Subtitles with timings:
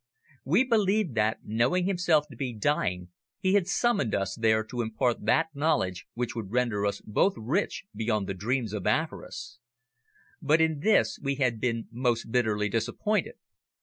[0.43, 5.25] We believed that, knowing himself to be dying, he had summoned us there to impart
[5.25, 9.59] that knowledge which would render us both rich beyond the dreams of avarice.
[10.41, 13.35] But in this we had been most bitterly disappointed.